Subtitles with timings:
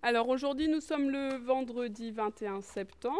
[0.00, 3.16] Alors aujourd'hui, nous sommes le vendredi 21 septembre.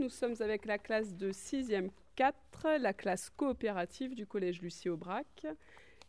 [0.00, 5.46] Nous sommes avec la classe de 6e 4, la classe coopérative du collège Lucie Aubrac.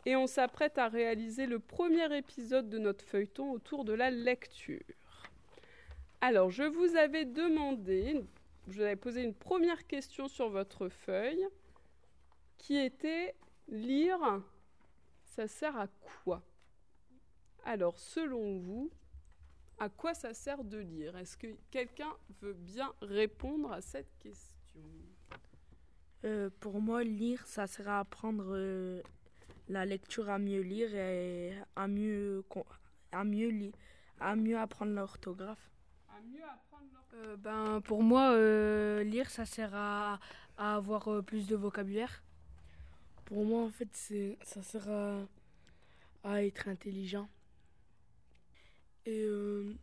[0.07, 4.81] Et on s'apprête à réaliser le premier épisode de notre feuilleton autour de la lecture.
[6.19, 8.19] Alors, je vous avais demandé,
[8.67, 11.45] je vous avais posé une première question sur votre feuille,
[12.57, 13.35] qui était
[13.67, 14.41] lire,
[15.25, 15.87] ça sert à
[16.23, 16.41] quoi?
[17.65, 18.89] Alors, selon vous,
[19.79, 21.15] à quoi ça sert de lire?
[21.17, 24.81] Est-ce que quelqu'un veut bien répondre à cette question?
[26.25, 29.01] Euh, Pour moi, lire, ça sert à apprendre euh,
[29.69, 32.43] la lecture à mieux lire et à mieux,
[33.11, 33.71] à mieux,
[34.19, 35.69] à mieux apprendre l'orthographe.
[36.09, 38.35] À mieux apprendre l'orthographe euh, ben, Pour moi,
[39.03, 40.19] lire, ça sert à,
[40.57, 42.23] à avoir plus de vocabulaire.
[43.25, 43.89] Pour moi, en fait,
[44.43, 45.19] ça sert à,
[46.23, 47.29] à être intelligent.
[49.07, 49.73] Et, euh,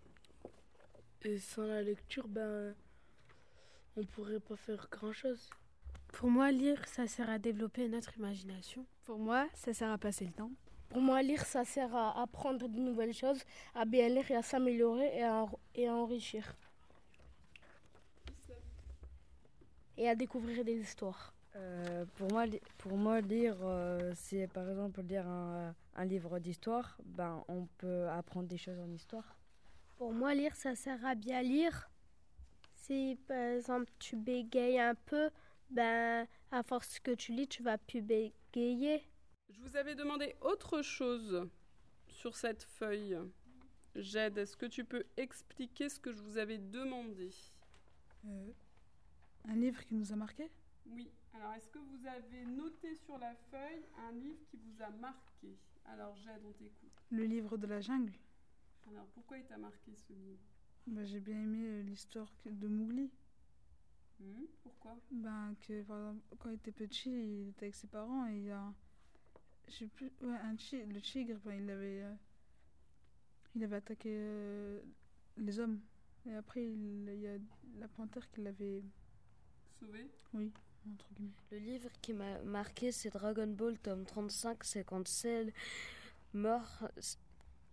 [1.23, 2.74] et sans la lecture, ben,
[3.96, 5.49] on pourrait pas faire grand-chose.
[6.09, 8.84] Pour moi, lire, ça sert à développer notre imagination.
[9.07, 10.51] Pour moi, ça sert à passer le temps.
[10.90, 13.43] Pour moi, lire, ça sert à apprendre de nouvelles choses,
[13.74, 16.54] à bien lire et à s'améliorer et à, et à enrichir.
[19.96, 21.34] Et à découvrir des histoires.
[21.57, 22.45] Euh, pour, moi,
[22.79, 28.09] pour moi, lire, euh, c'est par exemple lire un, un livre d'histoire, ben, on peut
[28.09, 29.37] apprendre des choses en histoire.
[29.96, 31.88] Pour moi, lire, ça sert à bien lire.
[32.74, 35.30] Si par exemple tu bégayes un peu,
[35.71, 39.02] ben, à force que tu lis, tu vas plus bégayer.
[39.49, 41.49] Je vous avais demandé autre chose
[42.09, 43.16] sur cette feuille.
[43.95, 47.30] Jed, est-ce que tu peux expliquer ce que je vous avais demandé?
[48.27, 48.51] Euh,
[49.49, 50.51] Un livre qui nous a marqué?
[50.87, 51.09] Oui.
[51.35, 55.57] Alors, est-ce que vous avez noté sur la feuille un livre qui vous a marqué?
[55.85, 56.93] Alors, Jade, on t'écoute.
[57.10, 58.13] Le livre de la jungle.
[58.88, 60.40] Alors, pourquoi il t'a marqué ce livre?
[60.87, 63.10] Bah, J'ai bien aimé euh, l'histoire de Mowgli.
[64.21, 64.97] Hmm, pourquoi?
[65.10, 68.51] Ben, que, par exemple, Quand il était petit, il était avec ses parents et il
[68.51, 68.72] a.
[69.66, 70.12] Je sais plus.
[70.22, 72.15] Ouais, un le tigre, ben, il, avait, euh,
[73.56, 74.81] il avait attaqué euh,
[75.37, 75.81] les hommes.
[76.27, 77.39] Et après, il, il y a
[77.78, 78.84] la panthère qui l'avait.
[79.81, 80.09] Sauvé?
[80.33, 80.53] Oui.
[81.50, 85.53] Le livre qui m'a marqué, c'est Dragon Ball, tome 35, c'est quand Cell
[86.33, 86.84] meurt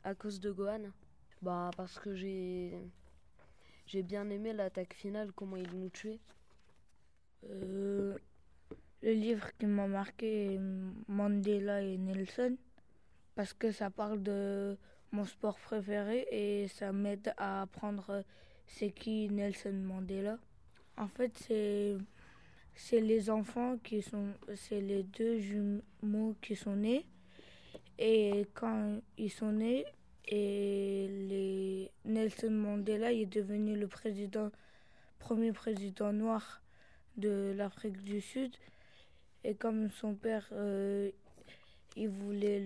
[0.03, 0.91] à cause de Gohan.
[1.41, 2.77] Bah, parce que j'ai.
[3.87, 6.19] J'ai bien aimé l'attaque finale, comment il nous tuait.
[7.49, 8.17] Euh,
[9.01, 10.59] le livre qui m'a marqué est
[11.07, 12.55] Mandela et Nelson,
[13.35, 14.77] parce que ça parle de
[15.11, 18.23] mon sport préféré et ça m'aide à apprendre
[18.67, 20.37] c'est qui Nelson Mandela.
[20.97, 21.97] En fait, c'est
[22.75, 27.05] c'est les enfants qui sont, c'est les deux jumeaux qui sont nés.
[27.99, 29.85] Et quand ils sont nés,
[32.05, 34.51] Nelson Mandela est devenu le président,
[35.19, 36.61] premier président noir
[37.17, 38.55] de l'Afrique du Sud.
[39.43, 41.11] Et comme son père, euh,
[41.95, 42.63] il voulait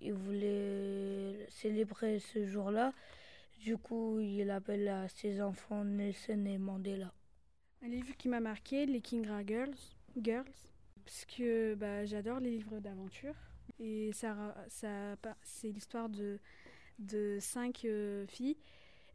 [0.00, 2.92] il voulait célébrer ce jour-là,
[3.60, 7.12] du coup, il appelle à ses enfants Nelson et Mandela.
[7.82, 9.76] Un livre qui m'a marqué, les Kingra Girls,
[10.20, 10.52] Girls
[11.08, 13.34] parce que bah, j'adore les livres d'aventure.
[13.80, 16.38] Et ça, ça, c'est l'histoire de,
[16.98, 18.58] de cinq euh, filles.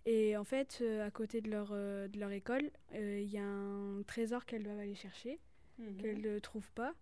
[0.08, 3.46] Et en fait, euh, à côté de leur, euh, de leur école, il y a
[3.46, 5.40] un trésor qu'elles doivent aller chercher,
[5.78, 5.98] mhm.
[5.98, 6.96] qu'elles ne trouvent pas.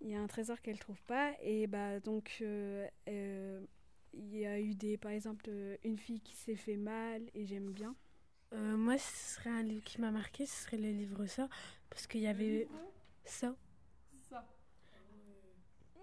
[0.00, 1.32] Il y a un trésor qu'elles ne trouvent pas.
[1.40, 2.42] Et bah, donc,
[3.06, 5.48] il y a eu des, par exemple,
[5.84, 7.94] une fille qui s'est fait mal, et j'aime bien.
[8.52, 11.48] Euh, moi, ce serait un livre qui m'a marqué, ce serait le livre Ça,
[11.88, 12.68] parce qu'il y avait
[13.24, 13.54] ça.
[14.28, 14.46] Ça.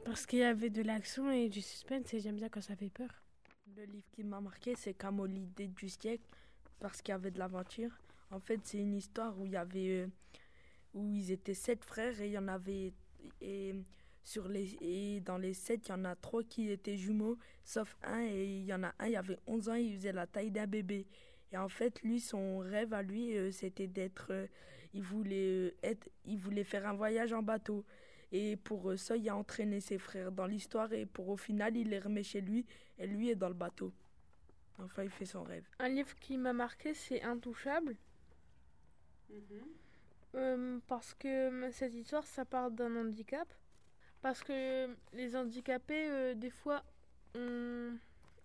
[0.04, 2.90] Parce qu'il y avait de l'action et du suspense et j'aime bien quand ça fait
[2.90, 3.10] peur.
[3.76, 4.96] Le livre qui m'a marqué, c'est
[5.28, 6.24] l'idée du siècle,
[6.80, 7.92] parce qu'il y avait de l'aventure.
[8.32, 10.08] En fait, c'est une histoire où il y avait, euh,
[10.94, 12.94] où ils étaient sept frères et il y en avait
[13.42, 13.76] et
[14.24, 17.96] sur les et dans les sept, il y en a trois qui étaient jumeaux, sauf
[18.04, 20.51] un et il y en a un, il avait 11 ans, il faisait la taille
[20.51, 21.06] d'un bébé.
[21.51, 24.28] Et en fait, lui, son rêve à lui, euh, c'était d'être.
[24.31, 24.48] Euh,
[24.94, 27.86] il voulait euh, être, il voulait faire un voyage en bateau.
[28.31, 30.94] Et pour ça, il a entraîné ses frères dans l'histoire.
[30.94, 32.66] Et pour au final, il les remet chez lui.
[33.00, 33.92] Et lui est dans le bateau.
[34.78, 35.66] Enfin, il fait son rêve.
[35.80, 37.98] Un livre qui m'a marqué, c'est Intouchable.
[40.34, 40.81] Mhm.
[40.88, 43.48] parce que cette histoire, ça parle d'un handicap.
[44.22, 46.84] Parce que les handicapés, des fois,
[47.36, 47.96] on,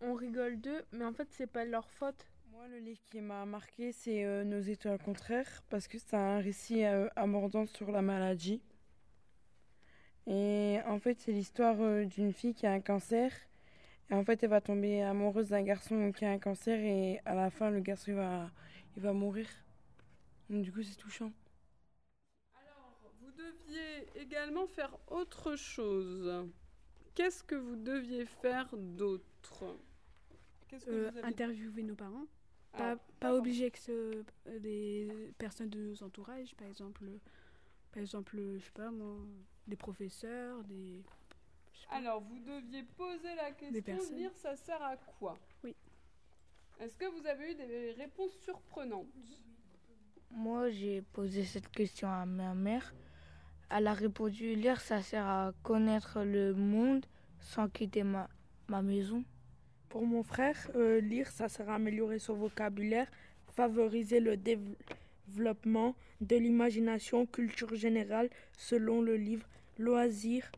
[0.00, 3.44] on rigole d'eux, mais en fait, c'est pas leur faute moi, le livre qui m'a
[3.44, 8.02] marqué, c'est euh, Nos étoiles contraires, parce que c'est un récit euh, abordant sur la
[8.02, 8.62] maladie.
[10.26, 13.30] Et en fait, c'est l'histoire euh, d'une fille qui a un cancer
[14.10, 17.34] Et en fait, elle va tomber amoureuse d'un garçon qui a un cancer et à
[17.34, 18.50] la fin, le garçon il va,
[18.96, 19.48] il va mourir.
[20.48, 21.32] Donc, du coup, c'est touchant.
[22.54, 26.48] Alors, vous deviez également faire autre chose.
[27.14, 29.64] Qu'est-ce que vous deviez faire d'autre?
[30.68, 32.26] Qu'est-ce que Euh, avez- interviewer nos parents.
[32.74, 34.24] Ah, Pas, pas obligé que ce,
[34.58, 37.04] des personnes de nos entourages, par exemple,
[37.92, 39.16] par exemple, je sais pas moi,
[39.66, 41.02] des professeurs, des.
[41.90, 45.36] Alors, vous deviez poser la question, lire ça sert à quoi?
[45.62, 45.74] Oui.
[46.80, 49.06] Est-ce que vous avez eu des réponses surprenantes?
[50.30, 52.92] Moi, j'ai posé cette question à ma mère.
[53.70, 57.06] Elle a répondu lire, ça sert à connaître le monde
[57.38, 58.28] sans quitter ma,
[58.68, 59.24] ma maison.
[59.94, 63.06] Pour mon frère, euh, lire, ça sert à améliorer son vocabulaire,
[63.54, 64.74] favoriser le dév-
[65.28, 69.46] développement de l'imagination, culture générale, selon le livre
[69.78, 70.50] Loisirs,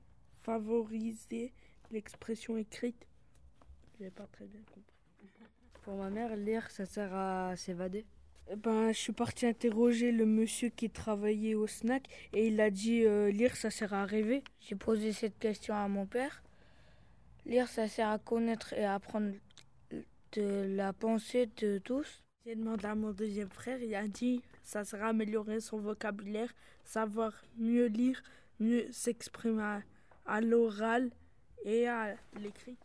[0.43, 1.53] favoriser
[1.93, 3.07] l'expression écrite.
[4.01, 4.95] J'ai pas très bien compris.
[5.83, 8.07] Pour ma mère, lire, ça sert à s'évader.
[8.51, 12.71] Eh Ben, je suis parti interroger le monsieur qui travaillait au snack et il a
[12.71, 14.43] dit euh, lire, ça sert à rêver.
[14.61, 16.43] J'ai posé cette question à mon père.
[17.47, 19.33] Lire, ça sert à connaître et à apprendre
[20.33, 22.23] de la pensée de tous.
[22.45, 26.53] J'ai demandé à mon deuxième frère, il a dit ça sert à améliorer son vocabulaire,
[26.85, 28.23] savoir mieux lire,
[28.61, 29.83] mieux s'exprimer à,
[30.27, 31.11] à l'oral
[31.65, 32.77] et à l'écrit.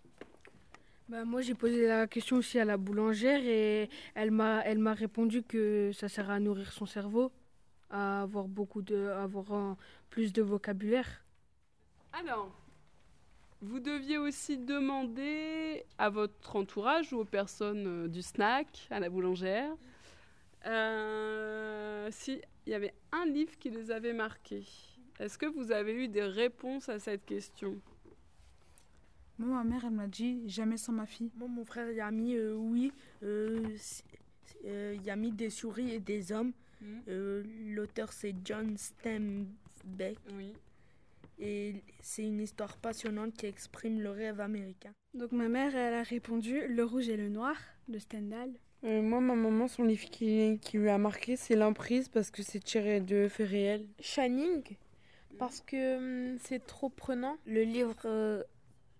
[1.10, 4.94] Bah, moi, j'ai posé la question aussi à la boulangère et elle m'a, elle m'a
[4.94, 7.32] répondu que ça sert à nourrir son cerveau,
[7.90, 9.78] à avoir beaucoup de, à avoir un-
[10.10, 11.24] plus de vocabulaire.
[12.14, 12.52] Alors,
[13.62, 19.10] vous deviez aussi demander à votre entourage ou aux personnes euh, du snack, à la
[19.10, 19.72] boulangère,
[20.66, 24.66] euh, s'il y avait un livre qui les avait marqués.
[25.20, 27.80] Est-ce que vous avez eu des réponses à cette question?
[29.38, 31.32] Moi, ma mère, elle m'a dit jamais sans ma fille.
[31.36, 32.92] Moi, mon frère, il a mis euh, oui,
[33.24, 33.76] euh,
[34.66, 36.54] euh, il a mis des souris et des hommes.
[37.08, 40.18] Euh, L'auteur, c'est John Steinbeck.
[40.36, 40.54] Oui.
[41.42, 44.92] Et c'est une histoire passionnante qui exprime le rêve américain.
[45.16, 47.56] Donc ma mère, elle a répondu Le rouge et le noir
[47.88, 48.52] de Stendhal.
[48.84, 52.44] Euh, moi, ma maman, son livre qui, qui lui a marqué, c'est L'emprise parce que
[52.44, 53.88] c'est tiré de faits réels.
[54.00, 54.64] Shining,
[55.40, 55.98] parce que
[56.32, 57.38] hum, c'est trop prenant.
[57.46, 58.44] Le livre euh,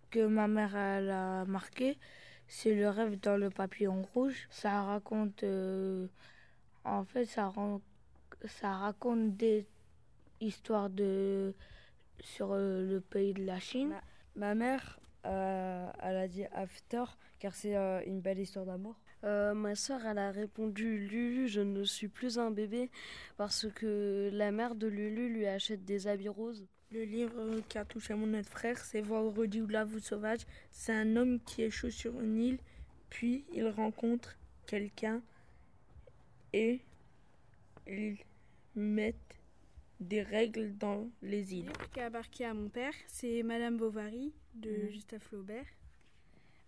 [0.10, 1.98] que ma mère elle a marqué,
[2.48, 4.48] c'est Le rêve dans le papillon rouge.
[4.50, 6.08] Ça raconte, euh,
[6.86, 7.52] en fait, ça
[8.64, 9.68] raconte des
[10.42, 11.54] histoires de
[12.22, 13.94] sur euh, le pays de la Chine.
[14.36, 17.04] Ma mère, euh, elle a dit After,
[17.40, 19.00] car c'est euh, une belle histoire d'amour.
[19.24, 22.90] Euh, ma soeur, elle a répondu Lulu, je ne suis plus un bébé
[23.38, 26.66] parce que la mère de Lulu lui achète des habits roses.
[26.92, 30.42] Le livre qui a touché mon autre frère, c'est Vendredi ou la vous sauvage.
[30.72, 32.60] C'est un homme qui échoue sur une île,
[33.10, 34.36] puis il rencontre
[34.66, 35.22] quelqu'un
[36.52, 36.82] et
[37.88, 38.18] ils
[38.76, 39.41] mettent
[40.02, 41.66] des règles dans les Le îles.
[41.68, 44.88] livre qui a marqué à mon père, c'est Madame Bovary de Mhm.
[44.90, 45.66] Gustave Flaubert.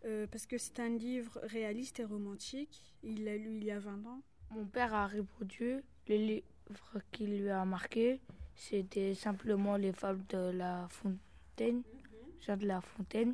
[0.06, 2.96] Euh, parce que c'est un livre réaliste et romantique.
[3.04, 4.22] Il l'a lu il y a 20 ans.
[4.52, 8.20] Mon père a répondu le livre qui lui a marqué,
[8.56, 11.82] c'était simplement les fables de la Fontaine,
[12.42, 13.34] Jean de la Fontaine.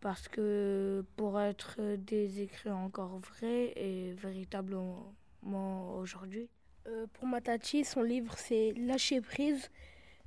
[0.00, 5.14] Parce que pour être des écrits encore vrais et véritablement
[5.96, 6.48] aujourd'hui,
[6.88, 9.70] Euh, pour ma tati, son livre c'est Lâcher prise.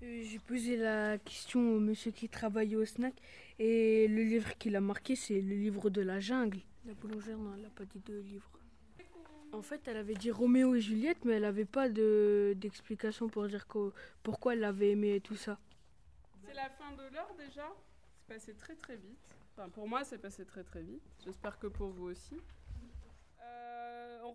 [0.03, 3.13] Euh, J'ai posé la question au monsieur qui travaillait au snack
[3.59, 6.59] et le livre qu'il a marqué, c'est le livre de la jungle.
[6.85, 8.49] La boulangère, non, elle n'a pas dit de livre.
[9.51, 13.47] En fait, elle avait dit Roméo et Juliette, mais elle n'avait pas de- d'explication pour
[13.47, 15.57] dire que- pourquoi elle avait aimé tout ça.
[16.45, 17.67] C'est la fin de l'heure déjà
[18.27, 19.17] C'est passé très très vite.
[19.57, 21.01] Enfin, pour moi, c'est passé très très vite.
[21.23, 22.35] J'espère que pour vous aussi.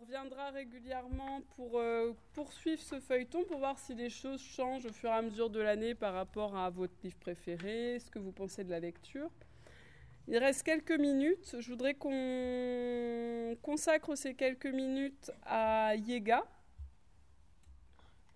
[0.00, 5.10] Reviendra régulièrement pour euh, poursuivre ce feuilleton, pour voir si les choses changent au fur
[5.10, 8.64] et à mesure de l'année par rapport à votre livre préféré, ce que vous pensez
[8.64, 9.28] de la lecture.
[10.26, 11.54] Il reste quelques minutes.
[11.60, 16.46] Je voudrais qu'on consacre ces quelques minutes à Yega,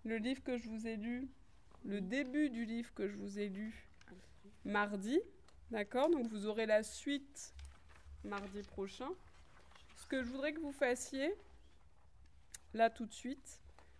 [0.03, 1.27] le livre que je vous ai lu,
[1.83, 3.89] le début du livre que je vous ai lu
[4.65, 5.19] mardi.
[5.71, 6.11] D'accord?
[6.11, 7.55] Donc vous aurez la suite
[8.23, 9.09] mardi prochain.
[9.95, 11.33] Ce que je voudrais que vous fassiez,
[12.75, 13.59] là tout de suite,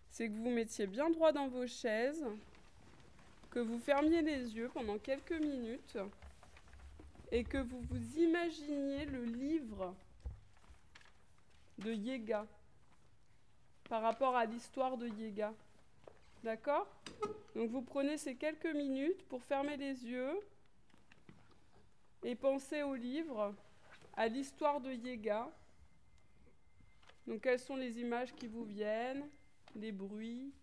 [0.10, 2.26] c'est que vous vous mettiez bien droit dans vos chaises,
[3.50, 5.98] que vous fermiez les yeux pendant quelques minutes
[7.32, 9.96] et que vous vous imaginiez le livre
[11.80, 12.46] de Yega
[13.90, 15.54] par rapport à l'histoire de Yega.
[16.44, 16.88] D'accord?
[17.56, 20.40] Donc vous prenez ces quelques minutes pour fermer les yeux
[22.24, 23.54] Et pensez au livre,
[24.18, 25.50] à l'histoire de Yega.
[27.28, 29.28] Donc quelles sont les images qui vous viennent,
[29.76, 30.54] les bruits,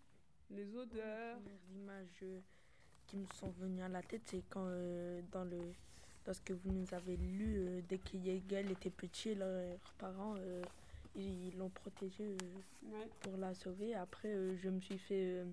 [0.51, 1.39] les odeurs?
[1.45, 2.41] Les images euh,
[3.07, 5.59] qui me sont venues à la tête, c'est quand euh, dans le
[6.25, 10.37] dans ce que vous nous avez lu, euh, dès que Yegel était petit, leurs parents
[10.39, 10.63] euh,
[11.17, 12.37] ils l'ont protégé
[12.85, 13.09] Ouais.
[13.21, 13.95] pour la sauver.
[13.95, 15.45] Après, je me suis fait,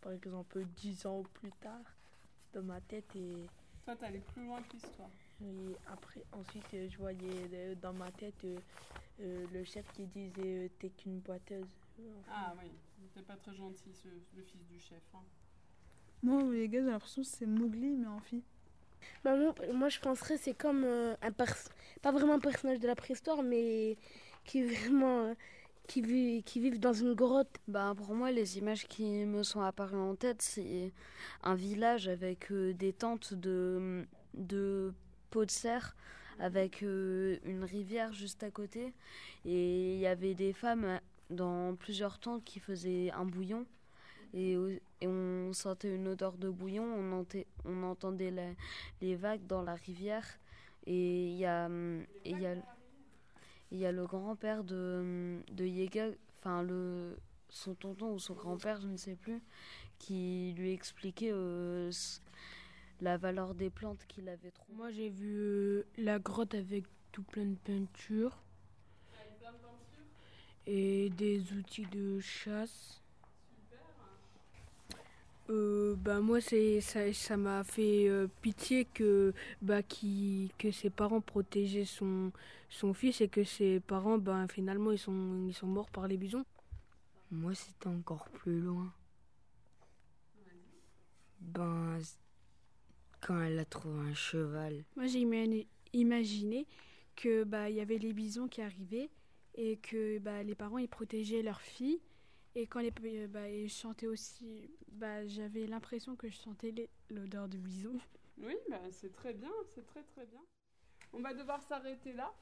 [0.00, 1.84] par exemple, dix ans plus tard,
[2.52, 3.34] dans ma tête et
[3.84, 5.08] Toi, t'es allé plus loin que l'histoire.
[5.44, 8.34] Et après, ensuite, euh, je voyais euh, dans ma tête
[9.20, 10.32] euh, le chef qui disait
[10.64, 11.66] euh, T'es qu'une boiteuse.
[12.20, 12.70] Enfin, Ah oui,
[13.14, 15.02] t'es pas très gentil, ce- le fils du chef.
[15.14, 15.18] hein.
[16.22, 18.42] Moi, les gars, j'ai l'impression que c'est Mowgli, mais en fille.
[19.24, 21.68] Bah, moi, moi, je penserais c'est comme euh, un pers-
[22.02, 23.96] pas vraiment un personnage de la préhistoire, mais
[24.44, 25.34] qui est vraiment euh,
[25.86, 27.58] qui vit qui vivent dans une grotte.
[27.68, 30.92] Bah, pour moi, les images qui me sont apparues en tête, c'est
[31.42, 34.92] un village avec euh, des tentes de, de
[35.42, 35.96] de serre,
[36.38, 38.92] avec euh, une rivière juste à côté.
[39.44, 40.98] Et il y avait des femmes euh,
[41.30, 43.66] dans plusieurs tentes qui faisaient un bouillon.
[44.32, 44.56] Et,
[45.06, 47.26] on sentait une odeur de bouillon, on,
[47.66, 48.32] on entendait
[49.02, 50.26] les vagues dans la rivière.
[50.86, 51.68] Et il y a,
[52.24, 52.54] y a,
[53.70, 56.06] y a le grand-père de, de Yega,
[56.38, 57.16] enfin le,
[57.54, 59.40] son tonton ou son grand-père, je ne sais plus,
[59.98, 61.90] qui lui expliquait euh,
[63.04, 64.76] la valeur des plantes qu'il avait trouvées.
[64.76, 68.36] Moi, j'ai vu euh, la grotte avec tout plein de peintures
[70.66, 73.00] et des outils de chasse.
[75.50, 80.88] Euh, bah moi c'est ça ça m'a fait euh, pitié que bah qui que ses
[80.88, 82.32] parents protégeaient son
[82.70, 86.16] son fils et que ses parents bah finalement ils sont ils sont morts par les
[86.16, 86.46] bisons.
[87.30, 88.92] Moi, c'était encore plus loin.
[91.40, 91.98] Ben,
[93.24, 94.84] quand elle a trouvé un cheval.
[94.96, 95.26] Moi, j'ai
[95.92, 96.66] imaginé
[97.16, 99.10] que bah il y avait les bisons qui arrivaient
[99.54, 102.00] et que bah, les parents ils protégeaient leurs filles
[102.56, 106.74] et quand les euh, bah, ils chantaient aussi bah j'avais l'impression que je sentais
[107.10, 107.98] l'odeur du bison.
[108.38, 110.40] Oui, bah, c'est très bien, c'est très très bien.
[111.12, 112.34] On va devoir s'arrêter là.